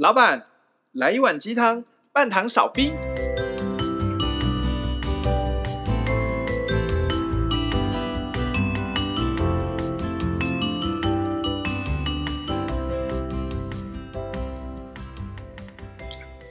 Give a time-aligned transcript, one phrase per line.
[0.00, 0.46] 老板，
[0.92, 2.90] 来一碗鸡汤，半糖少冰。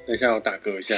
[0.05, 0.93] 等一下，我打嗝一下。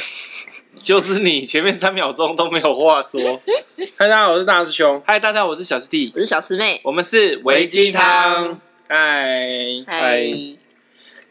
[0.83, 3.41] 就是你前面三秒钟都没有话说。
[3.95, 5.02] 嗨，大家好，我是大师兄。
[5.05, 6.81] 嗨，大家好，我是小师弟，我是小师妹。
[6.83, 8.59] 我们是微鸡汤。
[8.89, 9.55] 嗨
[9.88, 10.21] 嗨，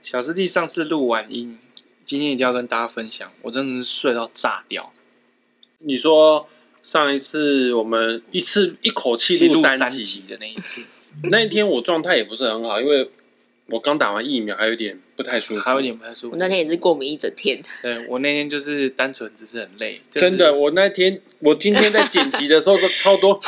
[0.03, 1.59] 小师弟上次录完音，
[2.05, 4.93] 今天一定要跟大家分享，我真的是睡到炸掉。
[5.81, 6.49] 你说
[6.82, 10.86] 上一次我们一次一口气录三集的那一次，
[11.31, 13.11] 那一天我状态也不是很好，因为
[13.67, 16.31] 我刚打完疫苗，还有点不太舒服，还有点不太舒服。
[16.32, 17.61] 我那天也是过敏一整天。
[17.82, 20.54] 对，我那天就是单纯只是很累，就是、真的。
[20.54, 23.39] 我那天我今天在剪辑的时候都 超多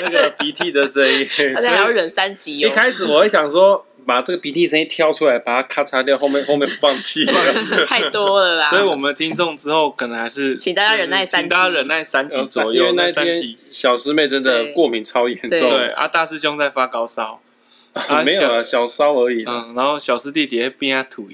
[0.00, 2.68] 那个鼻涕的声音，大家还要忍三集哦。
[2.68, 7.24] 一开始我会想说把这个鼻涕声音挑出来，把它咔嚓掉，后面后面放弃
[7.86, 8.64] 太多了啦。
[8.68, 12.72] 所以我们听众之后可能还是请大家忍耐三大家忍耐三集左右。
[12.72, 17.40] 因为那天小师妹真的过敏超严重，对，啊，大师兄在发高烧。
[18.08, 19.44] 啊， 没有啊，小烧而已。
[19.46, 21.28] 嗯，然后小师弟底下边啊吐。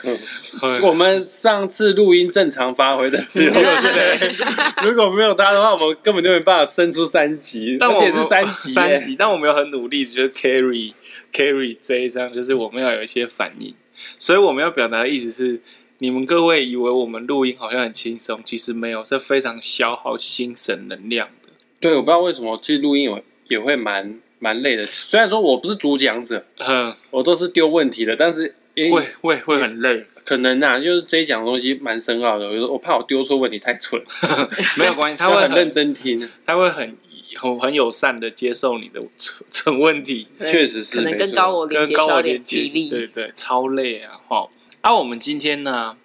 [0.82, 4.34] 我们上次录音正常发挥的只有谁？
[4.82, 8.72] 如果没有他的话，我们根本就没办法生出三集，而且是三集。
[8.72, 10.92] 三集，但我们有很努力，就是 carry
[11.36, 13.74] carry 这一张，就是我们要有一些反应。
[14.18, 15.60] 所以我们要表达的意思是，
[15.98, 21.50] 你们各位以为我们录音好像很轻松，其实没有，是非常消耗心神能量的。
[21.80, 24.20] 对，我不知道为什么，其实录音也也会蛮。
[24.38, 28.54] 蛮累的，虽然说我不是主讲者，嗯，我都是丢问题的，但是
[28.92, 34.00] 会会会很累，可能啊，就是这一讲的东西蛮深奥的，我我怕我丢错问题太蠢，
[34.76, 36.94] 没有关系，他会很 认真听，他会很
[37.36, 44.48] 很很友善的接受你的 蠢蠢问题，确实是，可能跟高我连接需要点体力，对对，超累啊，哈，
[44.80, 45.96] 啊，我们今天呢，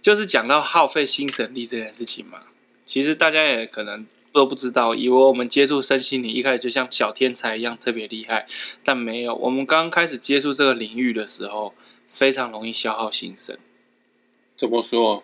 [0.00, 2.42] 就是讲到耗费心神力这件事情嘛，
[2.84, 4.06] 其实大家也可能。
[4.34, 8.48] 都不知道，以为我们接触身心灵一开始就像小天才一样特别厉害，
[8.82, 9.32] 但没有。
[9.32, 11.72] 我们刚开始接触这个领域的时候，
[12.08, 13.56] 非常容易消耗心神。
[14.56, 15.22] 怎么说？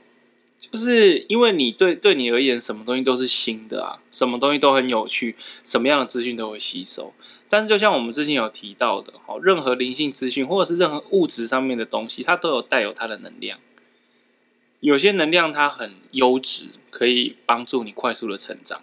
[0.69, 5.35] 就是因为你对对你而言，什么东西都是新的啊，什么东西都很有趣，
[5.65, 7.15] 什么样的资讯都会吸收。
[7.49, 13.59] 但是就像我们之前有提到的，哈，任何灵性资讯或者是任何物质上面的东西，它都有带有它的能量。
[14.81, 18.83] 有些能量它很优质，可以帮助你快速的成长。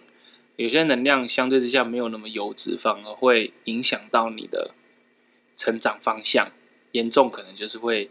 [0.56, 4.74] 有些能量相对之下没有那么优质，反而会影响到你的
[5.54, 6.50] 成长方向，
[6.92, 8.10] 严重可能就是会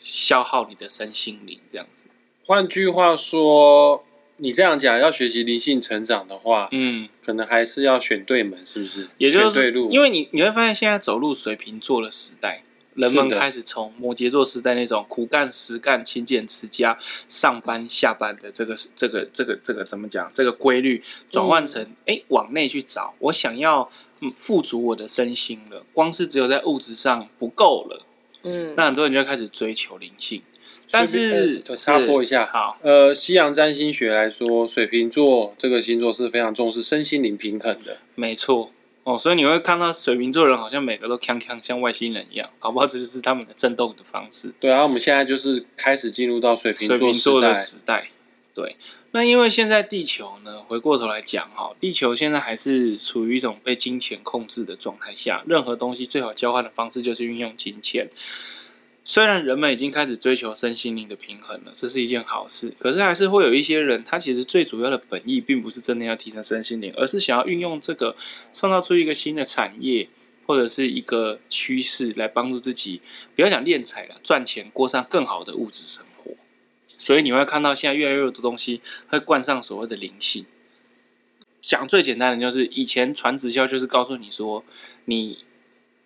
[0.00, 2.06] 消耗你的身心灵这样子。
[2.46, 4.04] 换句话说，
[4.36, 9.08] 你这样讲要学习灵性成长的话，嗯，可能还是要选对门，是不是？
[9.18, 12.62] 也就是对路，因为你你会发现现在走入水瓶座的时代。
[12.94, 16.96] 人们开始从摩羯座时代那种苦干实干、勤俭持家、
[17.28, 20.30] 上班下班的这个、这个、这个、这个怎么讲？
[20.32, 23.90] 这个规律转换成哎、嗯，往内去找，我想要
[24.38, 25.84] 富足我的身心了。
[25.92, 28.06] 光是只有在物质上不够了，
[28.42, 30.40] 嗯，那很多人就开始追求灵性。
[30.94, 38.70] 但是插播一下，好，呃，西洋占星学来说，水瓶座这个星座是非常重视身心灵平衡的，没错。
[39.02, 44.50] 哦，所以你会看到水瓶座人好像每个都锵锵像外星人一样， 搞不好这就是他们的震动的方式。
[44.58, 48.08] 对啊，我们现在就是开始进入到水瓶座水瓶座的时代。
[48.54, 48.76] 对，
[49.10, 58.08] 那因为现在地球呢，回过头来讲哈，地球现在还是处于一种被金钱控制的状态下，任何东西最好交换的方式就是运用金钱。
[59.06, 68.16] 虽然人们已经开始追求身心灵的平衡了，这是一件好事，可是还是会有一些人，他其实最主要的本意并不是真的要提升身心灵，而是想要运用这个
[68.50, 70.08] 创造出一个新的产业
[70.46, 73.02] 或者是一个趋势来帮助自己，
[73.36, 76.32] 不要讲敛财了，赚钱过上更好的物质生活。
[76.96, 80.46] 所以你会看到现在越来越多东西会冠上所谓的灵性。
[81.60, 84.64] 讲最简单的就是，以前传直销就是告诉你说，
[85.04, 85.44] 你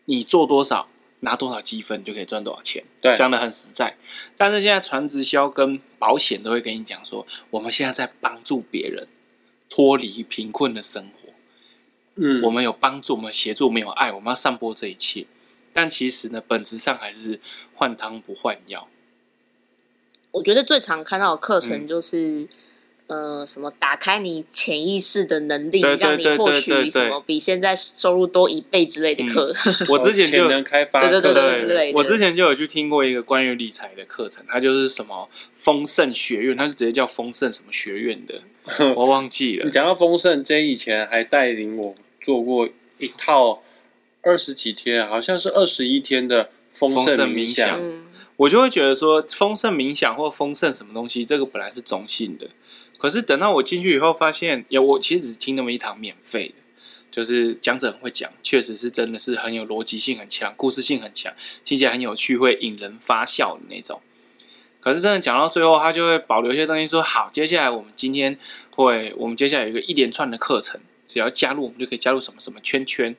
[0.06, 0.88] 你做多少。
[1.20, 3.96] 拿多少积分就可以赚多少钱，对，讲的很实在。
[4.36, 9.06] 但是现在传直销跟保险都会跟你讲说，我们现在在帮助别人
[9.68, 11.32] 脱离贫困的生活。
[12.16, 15.26] 嗯，我们有帮助，我们协助，我们有爱，我们要散播这一切。
[15.72, 17.40] 但其实呢，本质上还是
[17.74, 18.88] 换汤不换药。
[20.32, 22.42] 我觉得最常看到的课程就是。
[22.42, 22.48] 嗯
[23.08, 29.50] 呃，什么打开你潜意识的能力，让你获取什么比现在收入多一倍之类的课？
[29.64, 31.98] 嗯、我之前就能开发对对对对之类的。
[31.98, 38.42] 我之前就有去听过一个关于理财的课程，它就是什么丰盛学院，它是直接叫丰盛什么学院的，
[38.94, 39.64] 我忘记了。
[39.64, 42.68] 你讲到丰盛，J 以前还带领我做过
[42.98, 43.62] 一套
[44.20, 47.80] 二十几天，好像是二十一天的丰盛冥想。
[48.36, 52.46] 我就会觉得说，丰盛冥想或丰盛什么东西，这个本来是中性的。
[52.98, 56.54] 可是等到我进去以后，发现，有我其实只是听那么一堂免费的，
[57.10, 61.32] 就是讲者很会讲，确实是真的是很有逻辑性很强，故事性很强，
[61.64, 64.02] 听起来很有趣，会引人发笑的那种。
[64.80, 68.38] 可是真的讲到最后，他就会保留一些东西，说好，接下来我们今天
[68.70, 73.14] 会，我们接下来有一个一连串的课程，只要加入，我们就可以加入什么什么圈圈。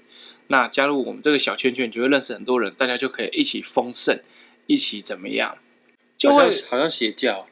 [0.48, 4.20] 那加入我们这个小圈圈，你就会认识很多人，大家就可以一起丰盛，
[4.68, 5.58] 一起怎么样？
[6.18, 7.49] 就会好像邪教。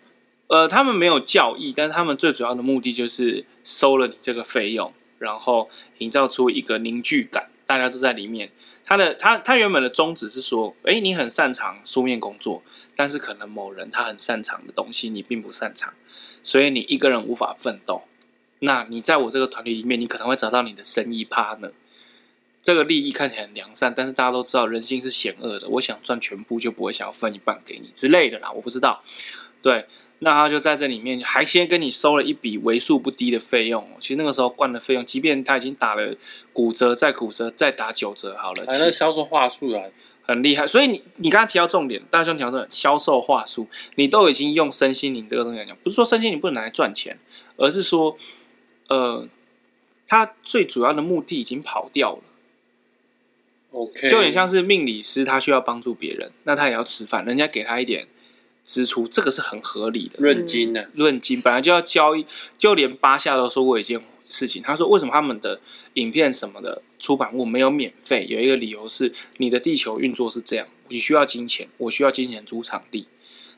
[0.47, 8.51] 呃，他们没有教义，但是他们最主要的目的就是收了你这个费用，然后营造出一个凝聚感，大家都在里面。
[8.85, 12.63] 他的他他原本的宗旨是说，诶，你很擅长书面工作，
[12.95, 15.93] 但是可能某人他很擅长的东西你并不擅长，
[16.41, 18.03] 所以你一个人无法奋斗。
[18.59, 21.73] 那你在我这个团体里面，你可能会找到你的生意 partner。
[22.61, 25.67] 这个利益看起来很良善，但是大家都知道人性是险恶的。
[25.69, 28.49] 我想赚全部，就不会想要分一半给你之类的啦。
[28.51, 29.03] 我不知道，
[29.61, 29.85] 对。
[30.19, 33.87] 那他就在这里面，还先跟你收了一笔为数不低的费用。
[33.99, 36.15] 其实那个时候灌的费用，即便他已经打了
[36.51, 38.65] 骨折，再骨折，再打九折好了。
[38.65, 39.83] 反正销售话术啊，
[40.23, 40.65] 很厉害。
[40.65, 47.19] 所以你你刚刚提到重点，大兄提到销售话术，你都已经用身心灵这个东西来讲，不是说身心灵不能拿来赚钱，
[47.55, 48.17] 而是说，
[48.89, 49.27] 呃，
[50.07, 52.23] 他最主要的目的已经跑掉了。
[53.71, 58.07] OK，就有点像是命理师，他需要帮助别人，那他也要吃饭，人家给他一点。
[58.67, 62.25] 支出这个是很合理的，论金的论金本来就要交易，
[62.57, 65.61] 就连巴夏都说过一件事情，他说为什么他们的
[65.93, 68.27] 影片什么的出版物没有免费？
[68.29, 73.07] 有一个理由是你的地球运作是这样，你需要金钱，我需要金钱租场地，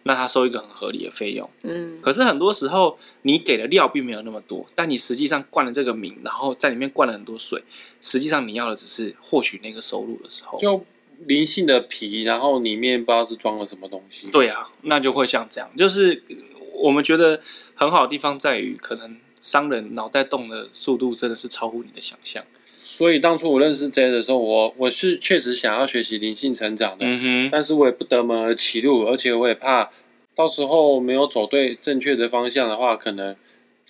[0.04, 1.50] 那他收一个很合理的费用。
[1.64, 7.64] 嗯，可是很多时候你给的料并没有那么多，但你实际上灌了这个名，然后在里面灌了很多水，
[8.00, 10.86] 实际上你要的只是获取那个收入的时候就。
[11.26, 14.28] 灵性的皮，然后里面不知道是装了什么东西。
[14.32, 16.24] 对啊，那就会像这样，就是
[16.74, 17.40] 我们觉得
[17.76, 22.44] 很好的地方在于，可能商人脑袋动的速度真的是超乎你的想象。
[22.74, 29.90] 所以当初我认识 J 的时候，我我是确实想要学习灵性成长的，嗯哼，但是我也不得门而起路，而且我也怕
[30.36, 33.36] 到时候没有走对正确的方向的话，可能。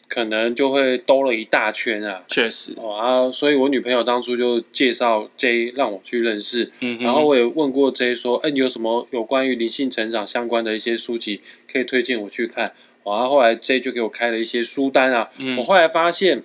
[0.10, 2.74] 可能就会兜了一大圈啊，确实。
[2.76, 11.40] 哦啊，所以我女朋友当初就介绍 J 让我去认识，嗯，然后我也问过 J 说，哎，你有什么有关于灵性成长相关的一些书籍
[11.72, 12.74] 可以推荐我去看？
[13.06, 16.44] 然后后来 J 就给我开了一些书单啊，嗯，我后来发现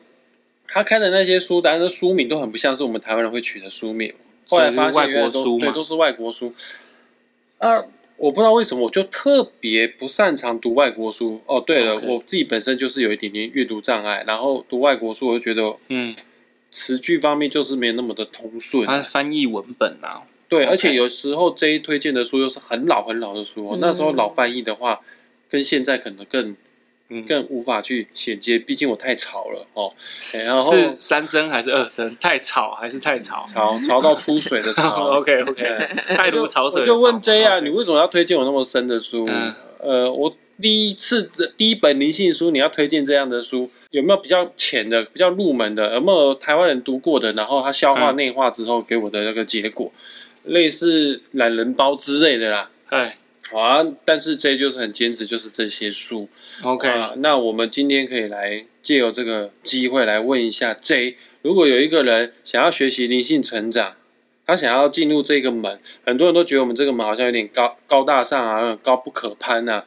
[0.67, 4.12] 他开的那些书单的书名都很不像是我们台湾人会取的书名，
[4.46, 6.52] 后来发现外国书对，都是外国书，
[7.58, 7.82] 啊。
[8.16, 11.40] 我不知道为什么，我就特别不擅长读外国书。
[11.46, 12.06] 哦，对了，Okay.
[12.06, 16.14] 我自己本身就是有一点点阅读障碍，然后读外国书，我就觉得，嗯，
[16.70, 18.87] 词句方面就是没有那么的通顺。
[18.87, 20.69] 它翻译文本啊，对，Okay.
[20.69, 25.00] 而且有时候这一推荐的书又是很老很老的书，嗯、那时候老翻译的话，
[25.49, 26.56] 跟现在可能更。
[27.28, 29.92] 更无法去衔接，毕竟我太吵了哦。
[30.32, 32.16] 然后是三声还是二声？
[32.20, 33.44] 太吵还是太吵？
[33.46, 35.10] 吵吵到出水的吵。
[35.20, 35.64] OK OK，
[36.16, 36.80] 太多潮水。
[36.80, 39.26] 我就问 J 啊，你为什么要推荐我那么深的书？
[39.28, 45.94] 嗯、呃，我第一次的第一本灵性书，你要推荐这样的书，有没有比较浅的、比较入门的？
[45.94, 47.32] 有没有台湾人读过的？
[47.34, 49.92] 然后他消化内化之后给我的那个结果，
[50.44, 52.70] 嗯、类似懒人包之类的啦。
[52.88, 53.18] 哎。
[53.52, 56.29] 好啊，但是 J 就是很坚持，就是这些书。
[56.63, 63.94] OK，啊，那我们今天可以来借由这个机会来问一下 J，如果有一个人想要学习灵性成长，
[64.46, 69.84] 他想要进入这个门，很多人都觉得我们这个门好像有点高高大上啊，高不可攀啊。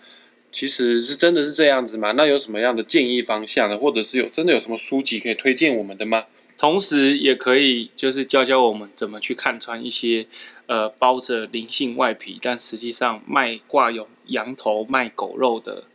[0.50, 2.14] 其实是真的是这样子吗？
[2.14, 3.78] 那有什么样的建议方向呢？
[3.78, 6.26] 或者是有真的有什么书籍可以推荐我们的吗？
[6.58, 10.26] 同时也可以就是教教我们怎么去看穿一些。
[10.68, 15.86] 呃，包着灵性外皮，但实际上卖挂有羊头卖狗肉的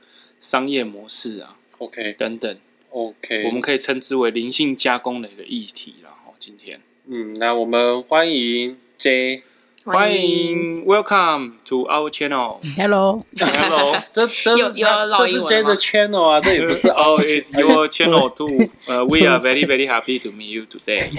[0.40, 2.56] 商业模式啊，OK，等等
[2.90, 5.96] ，OK，我们可以称之为灵性加工的一个议题。
[6.02, 9.44] 然后今天，嗯，那我们欢迎 J。
[9.84, 12.58] 欢迎，Welcome to our channel。
[12.76, 14.72] Hello，Hello，这这是
[15.16, 18.68] 这是 J 的 channel 啊，这也不是 Oh, it's your channel too.
[18.86, 21.10] 呃，We are very very happy to meet you today。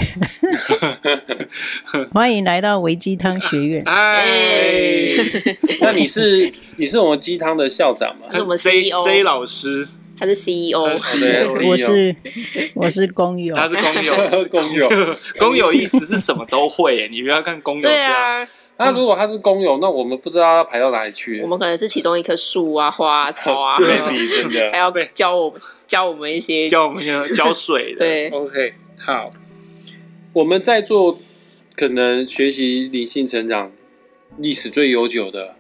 [2.13, 3.83] 欢迎来到维鸡汤学院。
[3.85, 4.23] 哎，
[5.81, 8.27] 那你是你是我们鸡汤的校长吗？
[8.31, 9.89] 是我们 J J 老师。
[10.23, 10.79] 他是 CEO，
[11.67, 12.15] 我是
[12.75, 14.13] 我是工友，他是工友，
[14.49, 14.89] 工友，
[15.37, 18.13] 工友意思是什么都会，你不要看工友这样。
[18.13, 21.41] 啊，那如果他是工友，那我们不知道要排到哪里去。
[21.41, 23.85] 我们可能是其中一棵树啊，花啊，草啊，对，
[24.41, 24.71] 真的。
[24.71, 25.53] 还要教我
[25.89, 27.03] 教我们一些教我们
[27.33, 27.97] 浇水的。
[27.97, 29.29] 对，OK，好，
[30.31, 31.19] 我们在做
[31.75, 33.69] 可能学习灵性成长
[34.37, 35.57] 历史最悠久的。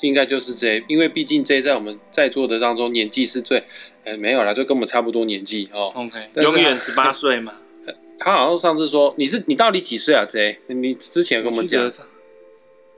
[0.00, 3.62] 应该就是 J，因为毕竟 J 在我们在座的当中年纪是最，
[4.04, 5.92] 哎，没有啦，就跟我们差不多年纪哦。
[5.94, 7.52] OK，永远十八 岁嘛。
[8.18, 11.88] 他好像上次说你是你到底几岁啊？J，你之前跟我们讲，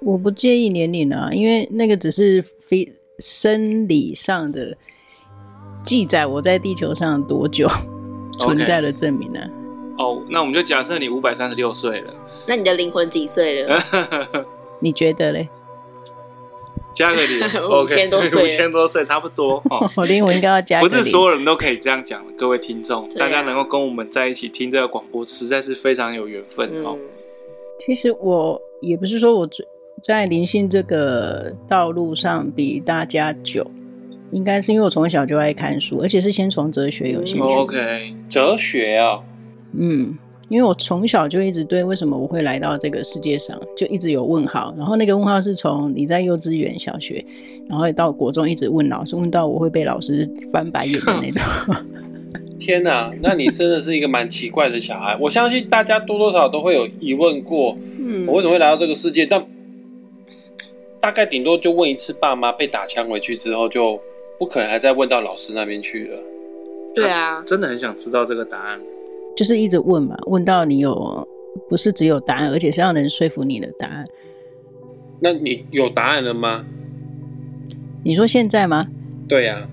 [0.00, 4.76] 我不介意年龄啊，因为那个只是非生理上的
[5.82, 7.66] 记载，我在地球上多久
[8.38, 9.50] 存在的证明呢、啊？
[9.98, 12.12] 哦，oh, 那我们就假设你五百三十六岁了，
[12.46, 13.82] 那你的灵魂几岁了？
[14.78, 15.48] 你觉得嘞？
[16.96, 17.38] 加个零
[17.68, 19.88] 五千多岁，五千多岁差不多哦。
[19.96, 20.80] 我灵魂应该要加。
[20.80, 26.96] 不是所有人都可以这样讲的，各位听众，大家能够跟我们在一起听这个广播，实在是非常有缘分哦。
[27.84, 29.46] 其实我也不是说我
[30.02, 33.70] 在灵性这个道路上比大家久，
[34.30, 37.42] 应该是因为我从小就爱看书，而且是先从哲学有兴趣。
[37.42, 39.20] OK，哲学啊，
[39.78, 40.16] 嗯。
[40.48, 47.24] 因为我从小就一直对为什么我会来到这个世界上就一直有问号，然后那个问号是从你在幼稚园、小学，
[47.68, 51.42] 然后到国中一直问老师，问到我会被老师翻白眼的那种。
[52.58, 55.16] 天哪，那你真的是一个蛮奇怪的小孩。
[55.20, 59.26] 我相信大家多多少少都会有疑问过，嗯，我为什么会来到这个世界？
[59.26, 59.44] 但
[61.00, 64.00] 大概顶多就问一次爸妈，被打枪回去之后，就
[64.38, 66.18] 不可能还再问到老师那边去了。
[66.94, 68.80] 对啊，真的很想知道这个答案。
[69.36, 71.28] 就是一直问嘛，问到你有
[71.68, 74.04] 不是只有答案，而且是要能说服你的答案。
[75.20, 76.64] 那你有答案了吗？
[78.02, 78.86] 你说现在吗？
[79.28, 79.68] 对呀、啊，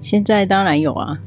[0.00, 1.18] 现在当然有啊。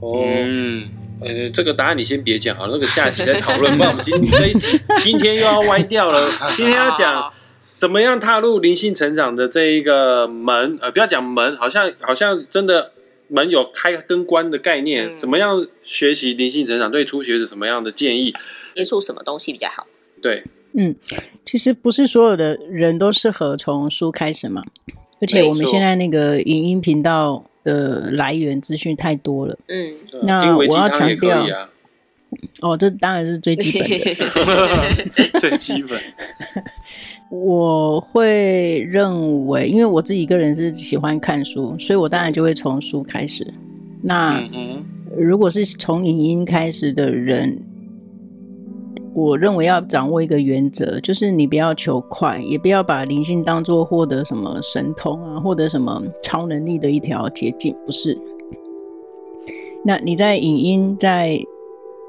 [0.00, 0.88] 哦，嗯、
[1.20, 3.88] 呃，这个答案你先别讲好了，那个下集再讨论吧。
[3.90, 6.18] 我 们今这一集今天又要歪掉了，
[6.56, 7.30] 今天要讲
[7.78, 12.92] 怎么样踏入灵性成长的这一个门，呃，不要讲门，好像好像真的。
[13.30, 16.90] 门有开跟关的概念，嗯、怎么样学习灵性成长？
[16.90, 18.34] 对初学者什么样的建议？
[18.74, 19.86] 接触什么东西比较好？
[20.20, 20.44] 对，
[20.74, 20.94] 嗯，
[21.46, 24.62] 其实不是所有的人都适合从书开始嘛，
[25.20, 31.70] 而且我们现在那个影音频道的来源资讯太多了，嗯，那我要强调，啊、
[32.60, 36.00] 哦，这当然是最基本的， 最基本。
[37.30, 43.46] 我会认为，因为我自己一个人是喜欢看书，所以我当然就会从书开始。
[44.02, 44.42] 那
[45.16, 47.56] 如果是从影音开始的人，
[49.14, 58.18] 我认为要掌握一个原则，就是你不要求快，也不要把灵性当做获得什么神通啊，获得什么超能力的一条捷径，不是。
[59.84, 61.40] 那你在影音在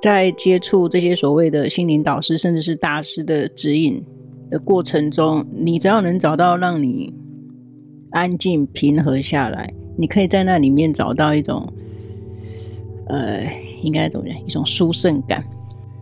[0.02, 4.04] 在接触这些所谓的心灵导师，甚至是大师的指引
[4.52, 7.12] 的过程中，你只要能找到让你
[8.12, 11.74] 安静平和下来，你可以在那里面找到一种，
[13.08, 14.38] 呃，应该怎么讲？
[14.46, 15.44] 一种舒胜感。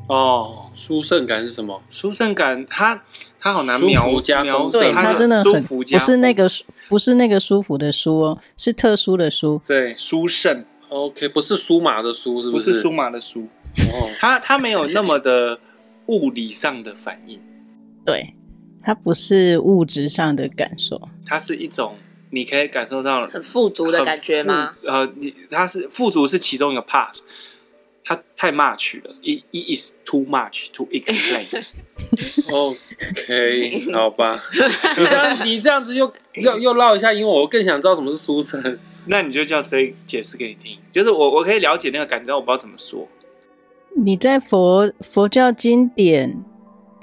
[0.07, 1.79] 哦，舒胜感是什么？
[1.87, 2.99] 舒胜感，它
[3.39, 4.07] 它好难描
[4.43, 6.49] 描，对，它真的很不是那个
[6.89, 9.61] 不是那个舒服的舒哦，是特殊的舒。
[9.63, 10.65] 对，舒胜。
[10.89, 12.65] OK，不是舒马的舒，是不是？
[12.65, 13.41] 不是舒马的舒。
[13.77, 15.59] 哦，它它没有那么的
[16.07, 17.39] 物理上的反应。
[18.03, 18.33] 对。
[18.89, 21.95] 它不是物质上的感受，它是一种
[22.31, 24.75] 你可以感受到很富足的感觉吗？
[24.83, 27.13] 呃，你它是富足是其中一个 part，
[28.03, 31.63] 它太 much 了，it it is too much to explain。
[32.51, 34.35] OK， 好吧，
[34.97, 38.79] 你这样你这样子又又又唠一下英文，我更想知道什么是书生。
[39.05, 43.07] 那你就叫 J 解释给你听，就是我我可以了解那个感觉，但我不知道怎么说。
[43.95, 46.43] 你在佛佛教经典。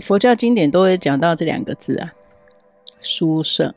[0.01, 2.13] 佛教经典都会讲到这两个字啊，
[3.01, 3.73] 殊胜，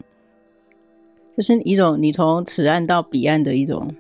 [1.38, 3.96] 就是一种你从此岸到彼岸的一种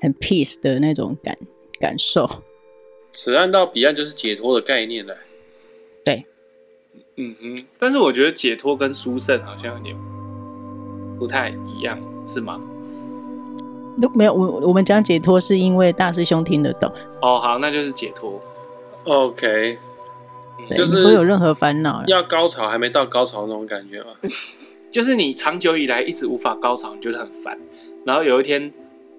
[0.00, 1.36] 很 peace 的那种感
[1.80, 2.28] 感受。
[3.12, 5.14] 此岸到彼岸就是解脱的概念了。
[6.04, 6.24] 对，
[7.16, 9.96] 嗯哼，但是我觉得解脱跟殊胜好像有点
[11.18, 12.60] 不太一样，是吗？
[14.00, 16.90] 都没有，我我们讲解脱是因为大师兄听得懂。
[17.20, 18.40] 哦，好，那就是解脱。
[19.04, 19.78] OK。
[20.68, 24.10] 对就是不会有任何烦恼，要高潮还没到高潮那种感觉吗？
[24.90, 27.58] 就是你长久以来一直无法高潮，你觉得很烦，
[28.04, 28.72] 然后有一天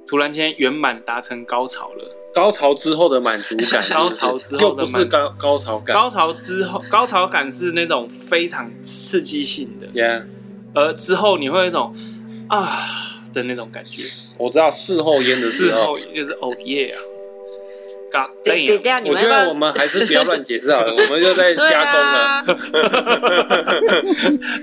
[0.05, 2.19] 突然间圆满达成高潮了。
[2.33, 5.95] 高潮之后的满足感， 高潮之后的满高高潮感。
[5.95, 10.23] 高潮之后，高潮感是那种非常刺激性的，Yeah。
[10.73, 11.95] 而之后你会有一种
[12.49, 12.79] 啊
[13.31, 14.01] 的那种感觉。
[14.37, 16.97] 我知道事后烟的时候，事后就是哦耶啊。
[18.43, 22.43] 对对对，我觉得我们还是不要乱解释好了， 我们就在加工了。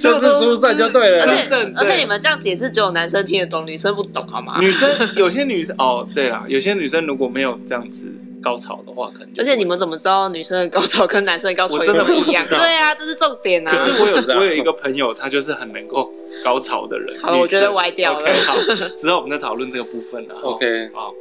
[0.00, 1.23] 就 是疏散就对了。
[1.25, 4.59] 而且而且你们这样解释，只有男生听得懂，女生不懂好吗？
[4.61, 8.07] 女生有些女生哦，对啦，有些女生如果没有这样子
[8.42, 12.45] 高潮的话，可能而且你们怎么知道女生的高潮跟男生的高潮真的不一样？
[12.49, 13.71] 对啊，这是重点啊。
[13.73, 16.12] 可是我有我有一个朋友，他就是很能够
[16.45, 17.19] 高潮的人。
[17.21, 18.21] 好，我觉得歪掉了。
[18.21, 18.57] OK，好，
[18.95, 20.35] 之后我们再讨论这个部分了。
[20.42, 21.12] OK，好。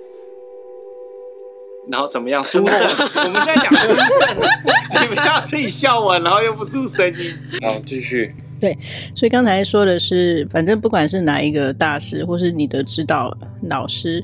[1.91, 2.43] 然后怎么样？
[2.43, 2.79] 殊胜？
[3.25, 4.38] 我们现在讲殊胜，
[5.01, 7.13] 你不要自己笑完，然后又不出声音。
[7.62, 8.34] 好，继续。
[8.60, 8.77] 对，
[9.15, 13.36] 所以刚才说的是，反正不管是哪一个大师，或是你的指导
[13.69, 14.24] 老师，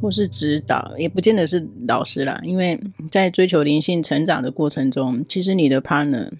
[0.00, 2.40] 或是指导，也不见得是老师啦。
[2.44, 6.30] 因为在追求灵性成长的过程中，其实你的 partner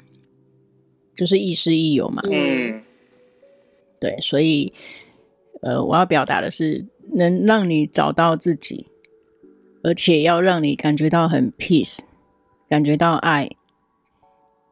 [1.14, 2.22] 就是亦师亦友嘛。
[2.30, 2.80] 嗯，
[4.00, 4.72] 对，所以
[5.62, 8.86] 呃，我要表达的是，能让你找到自己，
[9.86, 12.00] 而且要让你感觉到很 peace，
[12.68, 13.48] 感觉到爱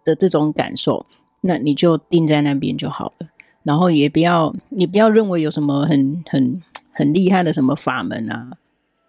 [0.04, 1.06] 的这种感受。
[1.40, 3.28] 那你就定在那边就好了，
[3.62, 8.50] 然后也不要，你不要认为有什么很很很厉害的什么法门啊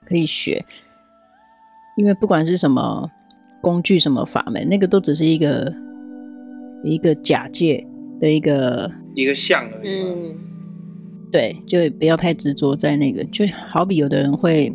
[0.05, 0.63] 可以学，
[1.97, 3.09] 因为不管是什么
[3.62, 5.74] 工具、什么法门，那个都只是一个
[6.83, 7.83] 一个假借
[8.19, 9.89] 的一个一个像而已。
[9.89, 10.35] 嗯，
[11.31, 14.71] 对，就不要太执着在那个，就好比有的人会，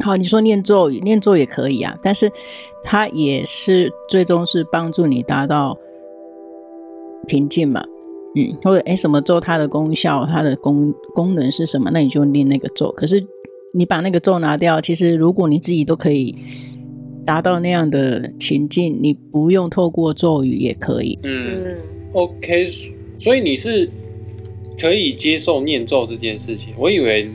[0.00, 2.30] 好，你说念咒语，念咒也可以啊，但是
[2.82, 5.76] 它也是最终是帮助你达到。
[7.28, 7.84] 平静嘛，
[8.34, 11.90] 嗯，或者哎，什么咒它的功效，它的功功能是什么？
[11.92, 12.90] 那你就念那个咒。
[12.92, 13.22] 可是
[13.74, 16.34] 你把那个咒拿掉，其实如果你自己都可以
[17.26, 21.16] 达到那样的情境，你不用透过咒语也可以。
[21.22, 21.76] 嗯
[22.14, 22.66] ，OK，
[23.18, 23.88] 所以你是
[24.80, 26.72] 可以接受念咒这件事情。
[26.78, 27.30] 我以为，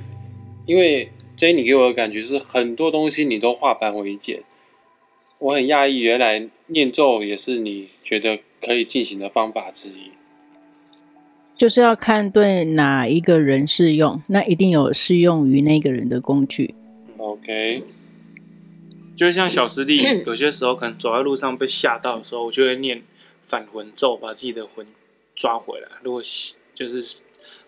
[0.65, 1.07] 因为
[1.38, 4.44] Jenny 给我的感觉是很多东西你都化繁为简，
[5.39, 8.39] 我很讶异，原来念咒也是你觉得。
[8.62, 10.12] 可以进行的方法之一，
[11.56, 16.74] 就是要看对哪一个人适用，那一定有适用于那个人的工具。
[17.18, 17.84] OK，
[19.15, 23.04] 就像小师弟， 有些时候可能走在路上被吓到的时候，我就会念
[23.46, 24.84] 返魂咒，把自己的魂
[25.36, 25.88] 抓回来。
[26.01, 26.20] 如果
[26.74, 27.18] 就是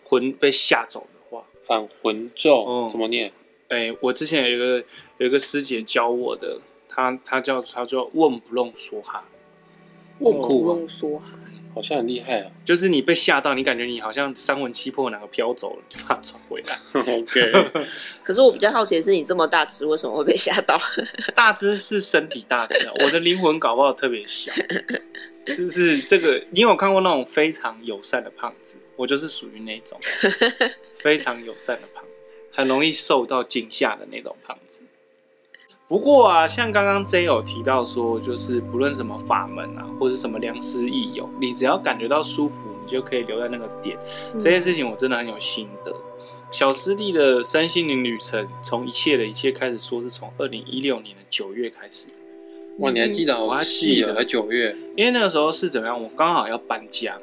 [0.03, 3.31] 魂被吓走的话，返魂咒、嗯、怎么念？
[3.69, 4.83] 哎，我之前有一个
[5.17, 9.27] 有一个师姐教我的，她她叫她叫问不弄说哈。
[10.19, 11.25] 问不弄，说哈
[11.75, 12.51] 好像很厉害啊！
[12.65, 16.75] 就是你被吓到，你感觉你好像三魂七魄哪个飘走了，就把它转回来。
[17.13, 17.51] OK。
[18.23, 20.75] 可是我比较好奇的是，你这么大只，为什么会被吓到？
[21.35, 24.51] 大只是身体大只啊，我的灵魂搞不好特别小。
[25.45, 28.79] 就是这个，你有看过那种非常友善的胖子？
[28.95, 29.99] 我就是属于那种
[30.95, 32.16] 非常友善的胖子，
[32.57, 34.81] 很容易受到惊吓的那种胖子。
[35.87, 43.95] 不过啊，像刚刚 J 有提到说，就是不论什么法门啊，或者什么良师益友，你只要感觉到舒服，你就可以留在那个点。
[44.33, 45.95] 嗯、这件事情我真的很有心得。
[46.51, 52.07] 小师弟的身心灵旅程，从一切的一切开始说，是从二零一六年的九月开始。
[52.79, 53.39] 哇，你还记得？
[53.39, 56.01] 我还记得，九月，因为那个时候是怎么样？
[56.01, 57.17] 我刚好要搬家。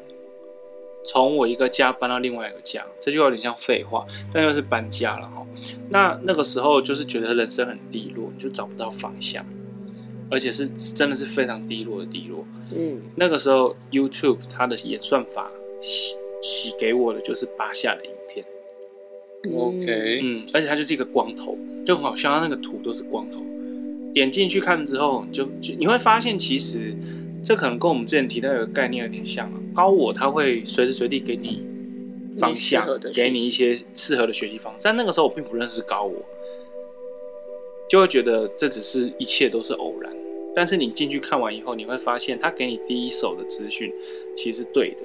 [1.05, 5.47] 从我一个家搬到另外一个家，这句话有点像废话，但又是搬家了哈。
[5.91, 9.45] 那那个时候就是觉得人生很低落，你就找不到方向，
[10.31, 12.47] 而且是真的是非常低落的低落。
[12.75, 18.45] 嗯，那个时候 YouTube 它的演算法洗洗给我的就是八下的影片。
[19.55, 23.43] OK，嗯，而且它就是一个光头，就很好笑，它那个图都是光头。
[24.15, 26.97] 点进去看之后，就就你会发现其实。
[27.45, 31.63] 这可能跟我们之前提到有个概念有点像啊，高我他会随时随地给你
[32.41, 34.81] 方向，给你一些适合的学习方式。
[34.85, 36.25] 但那个时候我并不认识高我，
[37.89, 40.11] 就会觉得这只是一切都是偶然。
[40.55, 43.93] 但是你进去看完以后，你会发现他给你第一手的资讯
[44.35, 45.03] 其实是对的，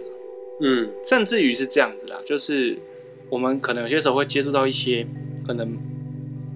[0.62, 2.78] 嗯，甚至于是这样子啦，就是
[3.30, 5.06] 我们可能有些时候会接触到一些
[5.45, 5.78] 可能，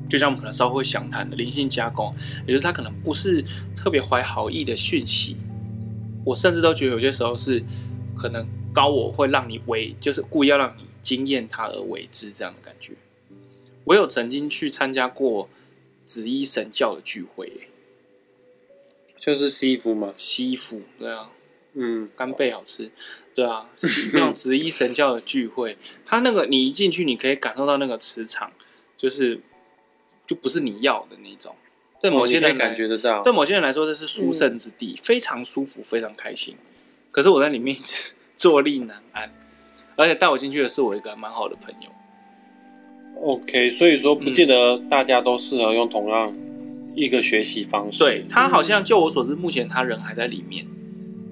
[0.10, 2.14] 就像我们可能稍微会详谈的灵性加工，
[2.48, 3.44] 也就是他可能不是
[3.76, 5.36] 特别怀好意的讯息。
[6.26, 7.64] 我甚至都觉得有些时候是
[8.18, 12.94] 可能高我会让你为，就是故意要让你惊艳他而为之这样的感觉。
[13.86, 15.50] 我有曾经去参加过
[16.06, 17.52] 紫衣神教的聚会，
[19.20, 20.14] 就是西服嘛？
[20.16, 21.32] 西服，对啊，
[21.74, 22.92] 嗯，干贝好吃，
[23.36, 23.70] 对啊，
[24.14, 28.54] 那种紫衣神教的聚会，他那个你一进去，你可以感受到那个磁场，
[28.96, 29.42] 就是
[30.26, 31.56] 就不是你要的那种。
[32.04, 36.58] 对某些人感觉得到，对某些人来说，这是殊胜之地，嗯，非常舒服，非常开心。
[37.12, 37.74] 可是我在里面
[38.36, 39.32] 坐立难安，
[39.96, 41.90] 而且带我进去的是我一个蛮好的朋友。
[43.22, 46.36] OK，所以说不见得大家都适合用同样
[46.94, 48.04] 一个学习方式。
[48.04, 50.68] 嗯、对他好像就我所知，目前他人还在里面，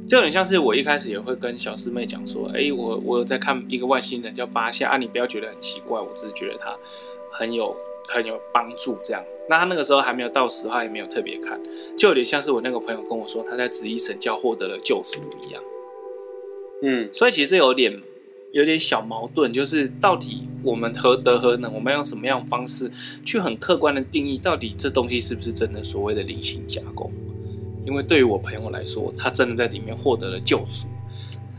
[0.07, 6.73] 就很像是我一开始也会跟小师妹讲说，哎，我我在看一个外星人叫巴夏啊，你不要觉得很奇怪，我只是觉得他
[7.29, 7.75] 很有
[8.07, 8.97] 很有帮助。
[9.03, 11.59] 这样，那他那个时候还没有到时，他，也没有特别看，
[11.97, 15.63] 就有点像是我那个朋友跟我说他在紫衣神教获得了救赎一样。
[16.83, 18.01] 嗯，所以其实有点
[18.51, 21.73] 有点小矛盾，就是到底我们何德何能？
[21.73, 22.91] 我们要用什么样的方式
[23.23, 27.11] 去很客观的定义，到底这东西是不是真的所谓的灵性加工？
[27.85, 30.87] 因为对于我朋友来说，他真的在里面获得了救赎。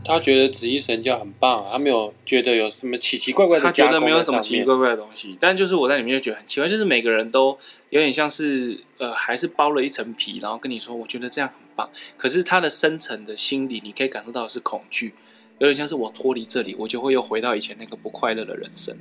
[0.05, 3.63] 他觉得紫衣神教很棒，他没有觉得有什么奇奇怪怪的。
[3.63, 7.57] 他觉得没有什么奇奇怪怪的东西，但就是我在里面就觉得很奇怪，就是每个人都
[7.89, 11.89] 有点像是呃，还是包了一层皮，然后跟你说，我觉得这样很棒。
[12.17, 15.13] 可是他的深层的心理，你可以感受到的是恐惧，
[15.59, 18.97] 有点像是我脱离这里，我就会又回到以前那个不快乐的人生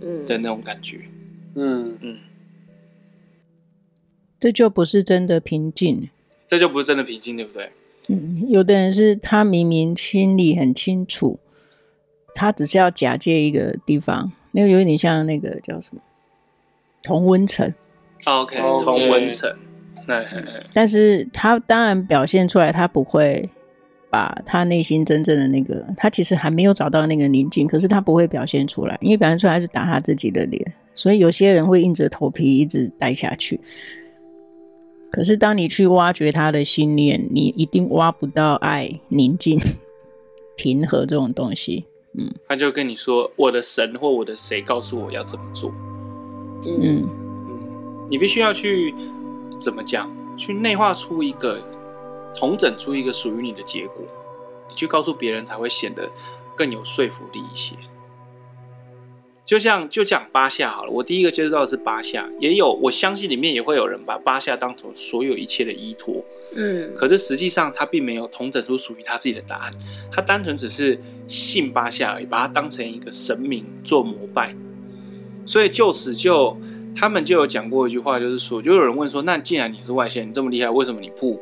[0.00, 1.00] 嗯的那种感觉。
[1.54, 2.18] 嗯嗯，
[4.38, 6.08] 这就不是真的平静，
[6.46, 7.72] 这就不是真的平静，对不对？
[8.08, 11.38] 嗯，有的人是他明明心里很清楚，
[12.34, 16.00] 他只是要假借一个地方，那个有点像那个叫什么
[17.02, 17.72] 同温层。
[18.24, 19.52] OK，同温层。
[20.06, 20.22] 那
[20.72, 23.48] 但是他当然表现出来，他不会
[24.08, 33.60] 把他内心真正的那个，他其实还没有找到那个宁静，可是他不会表现出来，因为表现出来是打他自己的脸，所以有些人会硬着头皮一直待下去。
[35.10, 39.58] 可是，当你去挖掘他的信念，你一定挖不到爱、宁静、
[40.56, 41.84] 平和这种东西。
[42.18, 45.70] 嗯，他就跟你说：“我的神或我的谁告诉我要怎么做。”
[46.68, 47.08] 嗯嗯，
[48.10, 48.94] 你必须要去
[49.60, 50.10] 怎么讲？
[50.36, 51.58] 去内化出一个
[52.34, 54.04] 统整出一个属于你的结果，
[54.68, 56.10] 你去告诉别人才会显得
[56.54, 57.74] 更有说服力一些。
[59.46, 66.20] 就像就讲八下好了，我第一个接触到的是八下，也有我相信里面也会有人把八下当成所有一切的依托，
[66.56, 69.72] 嗯，可是实际上他并没有统整出属于他自己的答案，
[70.10, 74.52] 他单纯只是信八下而已，把它当成一个神明做膜拜，
[75.46, 76.58] 所以就此就
[76.96, 81.40] 他们就有讲过一句话，就是说，就有人问说，那既然你是外星人，你这么厉害，为什么你不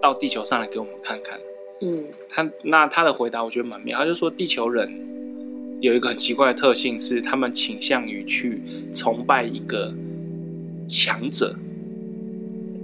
[0.00, 1.38] 到地球上来给我们看看？
[1.82, 5.04] 嗯，他那他的回答我觉得蛮妙，他就说地球人。
[5.80, 8.60] 有一个很奇怪的特性是，他们倾向于去
[8.92, 9.94] 崇拜一个
[10.88, 11.54] 强者，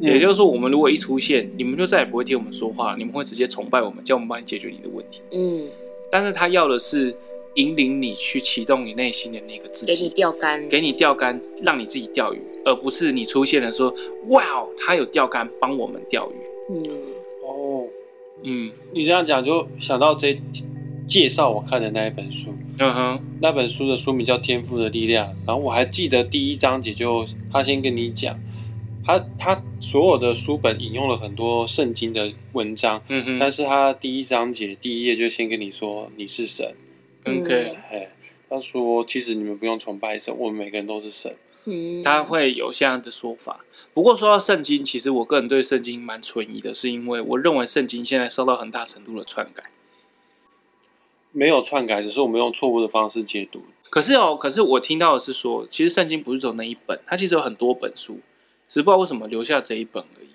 [0.00, 5.20] 也就是说，我们如果一出现，你们就再也不会听我们说话，你们会直接崇拜我们，叫我们帮你解决你的问题。
[5.32, 5.66] 嗯，
[6.10, 7.12] 但是他要的是
[7.54, 13.92] 引领你去启动你内心的那个自己，给你钓竿，给你钓竿，让你自己钓鱼，而不是你出现了说，
[14.28, 14.44] 哇，
[14.76, 16.34] 他有钓竿帮我们钓鱼。
[16.70, 16.84] 嗯，
[17.42, 17.88] 哦，
[18.44, 20.40] 嗯，你这样讲就想到这。
[21.06, 28.38] 介绍我看的那一本书，嗯哼，那本书的书名叫《天赋的力量》，然后我还记得第一章节就他先跟你讲，
[29.04, 36.74] 他他所有的书本引用了很多圣经的文章，嗯哼，但是他第一章节第一页就先跟你说你是神
[37.24, 38.08] ，OK，哎，
[38.48, 41.36] 他说其实你们不用崇拜神，我们每个人都是神，
[41.66, 43.64] 嗯，他会有这样的说法。
[43.92, 49.64] 不过说到圣经，其实我个人对圣经蛮存疑的，是因为我认为圣经现在受到很大程度的篡改。
[51.34, 53.60] 没有篡改，只是我们用错误的方式解读。
[53.90, 58.20] 可是哦，可是我听到的是说，其实圣经不是只有那一本，它其实有很多本书，
[58.66, 60.28] 只是不知道为什么留下这一本而已。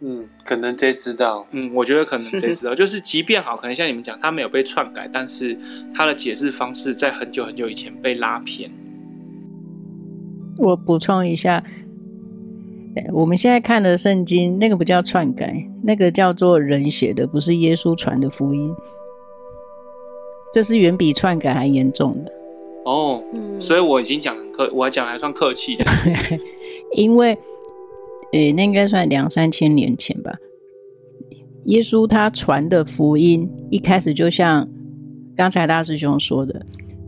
[0.00, 1.46] 嗯，可能谁知道？
[1.50, 5.58] 嗯，我觉得可能谁知道， 就是即便好，可能像你们讲，它没有被篡改，但是
[5.92, 8.70] 它的解释方式在很久很久以前被拉偏。
[10.58, 11.64] 我补充一下，
[13.12, 18.74] 我们现在看的圣经，那个不叫篡改，那个叫做人写的，不是耶稣传的福音。
[20.58, 22.32] 这是远比篡改还严重的
[22.84, 23.22] 哦，
[23.60, 25.84] 所以我已经讲很客，我还讲还算客气的，
[26.96, 27.38] 因为，
[28.32, 30.36] 诶，那应该算两三千年前吧。
[31.66, 34.68] 耶稣他传的福音一开始就像
[35.36, 36.60] 刚才大师兄说的，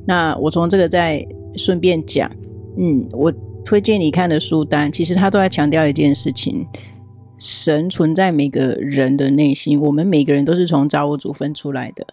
[0.07, 2.31] 那我从这个再顺便讲，
[2.79, 3.33] 嗯，我
[3.65, 6.65] 推荐你看的书单，其实他都在强调一件事情：
[7.37, 12.07] 神存在每个人的内心，我们每个人都是从造物主分出来的。